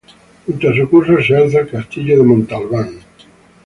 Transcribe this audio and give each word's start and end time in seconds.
Junto 0.47 0.67
a 0.69 0.75
su 0.75 0.89
curso 0.89 1.21
se 1.21 1.35
alza 1.37 1.59
el 1.59 1.69
Castillo 1.69 2.17
de 2.17 2.23
Montalbán. 2.23 3.01